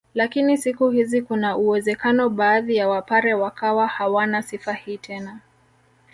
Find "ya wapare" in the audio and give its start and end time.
2.75-3.33